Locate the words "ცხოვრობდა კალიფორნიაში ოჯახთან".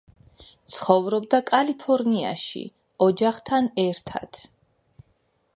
0.75-3.73